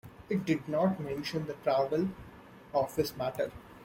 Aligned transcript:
It 0.29 0.45
did 0.45 0.67
not 0.67 0.99
mention 0.99 1.45
the 1.45 1.53
travel 1.53 2.09
office 2.73 3.15
matter. 3.17 3.51